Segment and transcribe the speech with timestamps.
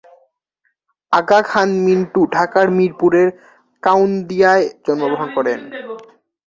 [1.13, 3.27] আগা খান মিন্টু ঢাকার মিরপুরের
[3.83, 5.59] কাউন্দিয়ায় জন্মগ্রহণ করেন।